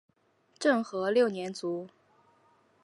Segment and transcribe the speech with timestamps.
[0.57, 1.87] 政和六年卒。